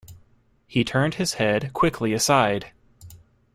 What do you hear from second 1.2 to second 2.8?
head quickly aside.